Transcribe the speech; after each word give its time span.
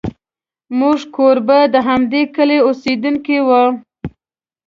زموږ 0.69 0.99
کوربه 1.15 1.59
د 1.73 1.75
همدې 1.87 2.21
کلي 2.35 2.57
اوسېدونکی 2.67 3.37
و. 3.47 3.49